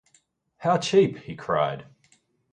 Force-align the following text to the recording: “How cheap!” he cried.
“How 0.57 0.79
cheap!” 0.79 1.19
he 1.19 1.35
cried. 1.35 1.85